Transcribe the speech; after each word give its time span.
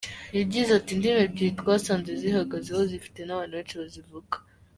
Yagize 0.37 0.69
ati 0.75 0.89
“Indimi 0.95 1.19
ebyiri 1.25 1.51
twasanze 1.59 2.11
zihagazeho 2.21 2.81
zifite 2.91 3.19
n’abantu 3.23 3.53
benshi 3.57 3.79
bazivuga. 3.81 4.35